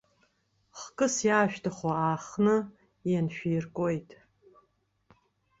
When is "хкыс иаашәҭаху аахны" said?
0.79-2.55